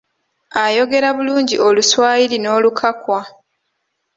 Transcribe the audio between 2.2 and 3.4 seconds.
n'Olukakwa.